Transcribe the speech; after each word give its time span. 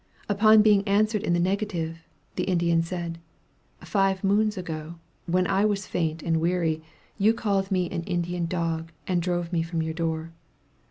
Upon 0.27 0.63
being 0.63 0.81
answered 0.87 1.21
in 1.21 1.33
the 1.33 1.39
negative, 1.39 1.99
the 2.35 2.45
Indian 2.45 2.81
said, 2.81 3.19
"Five 3.81 4.23
moons 4.23 4.57
ago, 4.57 4.95
when 5.27 5.45
I 5.45 5.63
was 5.63 5.85
faint 5.85 6.23
and 6.23 6.41
weary, 6.41 6.81
you 7.19 7.35
called 7.35 7.69
me 7.69 7.87
an 7.91 8.01
Indian 8.05 8.47
dog, 8.47 8.91
and 9.05 9.21
drove 9.21 9.53
me 9.53 9.61
from 9.61 9.83
your 9.83 9.93
door. 9.93 10.31